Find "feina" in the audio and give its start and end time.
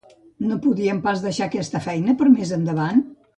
1.89-2.17